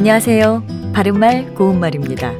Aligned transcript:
안녕하세요. 0.00 0.62
바른말 0.94 1.52
고운말입니다. 1.54 2.32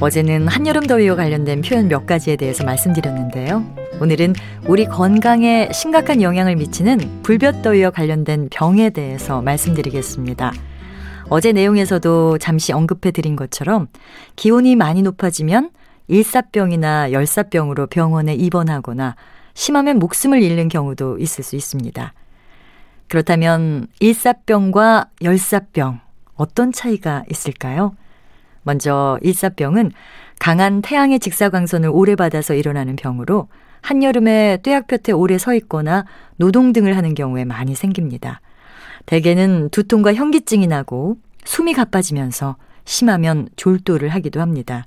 어제는 0.00 0.48
한여름 0.48 0.86
더위와 0.86 1.16
관련된 1.16 1.60
표현 1.60 1.86
몇 1.86 2.06
가지에 2.06 2.36
대해서 2.36 2.64
말씀드렸는데요. 2.64 3.62
오늘은 4.00 4.34
우리 4.66 4.86
건강에 4.86 5.68
심각한 5.70 6.22
영향을 6.22 6.56
미치는 6.56 7.24
불볕더위와 7.24 7.90
관련된 7.90 8.48
병에 8.50 8.88
대해서 8.88 9.42
말씀드리겠습니다. 9.42 10.54
어제 11.28 11.52
내용에서도 11.52 12.38
잠시 12.38 12.72
언급해 12.72 13.10
드린 13.10 13.36
것처럼 13.36 13.88
기온이 14.34 14.74
많이 14.74 15.02
높아지면 15.02 15.68
일사병이나 16.06 17.12
열사병으로 17.12 17.88
병원에 17.88 18.32
입원하거나 18.32 19.14
심하면 19.52 19.98
목숨을 19.98 20.42
잃는 20.42 20.68
경우도 20.68 21.18
있을 21.18 21.44
수 21.44 21.54
있습니다. 21.54 22.14
그렇다면 23.08 23.88
일사병과 24.00 25.10
열사병 25.22 26.07
어떤 26.38 26.72
차이가 26.72 27.24
있을까요? 27.30 27.94
먼저 28.62 29.18
일사병은 29.22 29.92
강한 30.38 30.80
태양의 30.80 31.20
직사광선을 31.20 31.90
오래 31.92 32.14
받아서 32.14 32.54
일어나는 32.54 32.96
병으로 32.96 33.48
한여름에 33.82 34.58
뙤약볕에 34.62 35.12
오래 35.12 35.36
서 35.38 35.54
있거나 35.54 36.04
노동 36.36 36.72
등을 36.72 36.96
하는 36.96 37.14
경우에 37.14 37.44
많이 37.44 37.74
생깁니다. 37.74 38.40
대개는 39.06 39.70
두통과 39.70 40.14
현기증이 40.14 40.66
나고 40.66 41.16
숨이 41.44 41.74
가빠지면서 41.74 42.56
심하면 42.84 43.48
졸도를 43.56 44.10
하기도 44.10 44.40
합니다. 44.40 44.84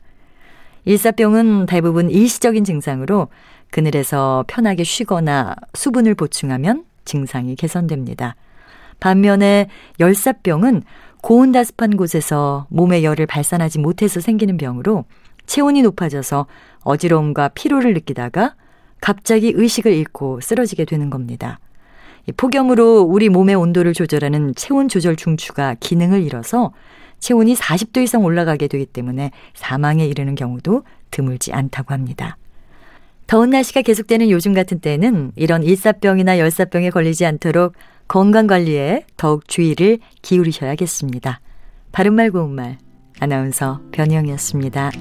일사병은 0.85 1.67
대부분 1.67 2.09
일시적인 2.09 2.63
증상으로 2.63 3.27
그늘에서 3.71 4.45
편하게 4.47 4.83
쉬거나 4.83 5.55
수분을 5.73 6.15
보충하면 6.15 6.85
증상이 7.05 7.55
개선됩니다. 7.55 8.35
반면에 8.99 9.67
열사병은 9.99 10.83
고온다습한 11.21 11.97
곳에서 11.97 12.65
몸의 12.69 13.03
열을 13.03 13.27
발산하지 13.27 13.79
못해서 13.79 14.19
생기는 14.19 14.57
병으로 14.57 15.05
체온이 15.45 15.81
높아져서 15.83 16.47
어지러움과 16.83 17.49
피로를 17.49 17.93
느끼다가 17.93 18.55
갑자기 18.99 19.51
의식을 19.55 19.93
잃고 19.93 20.41
쓰러지게 20.41 20.85
되는 20.85 21.09
겁니다. 21.09 21.59
폭염으로 22.37 23.01
우리 23.01 23.29
몸의 23.29 23.55
온도를 23.55 23.93
조절하는 23.93 24.53
체온 24.55 24.87
조절 24.87 25.15
중추가 25.15 25.75
기능을 25.79 26.21
잃어서 26.21 26.71
체온이 27.19 27.55
40도 27.55 28.03
이상 28.03 28.23
올라가게 28.23 28.67
되기 28.67 28.85
때문에 28.85 29.31
사망에 29.53 30.05
이르는 30.05 30.35
경우도 30.35 30.83
드물지 31.11 31.53
않다고 31.53 31.93
합니다. 31.93 32.37
더운 33.31 33.51
날씨가 33.51 33.81
계속되는 33.83 34.29
요즘 34.29 34.53
같은 34.53 34.81
때는 34.81 35.31
이런 35.37 35.63
일사병이나 35.63 36.37
열사병에 36.37 36.89
걸리지 36.89 37.25
않도록 37.25 37.75
건강 38.09 38.45
관리에 38.45 39.05
더욱 39.15 39.47
주의를 39.47 39.99
기울이셔야겠습니다. 40.21 41.39
바른말 41.93 42.31
고운말 42.31 42.77
아나운서 43.21 43.79
변희영이었습니다. 43.93 44.91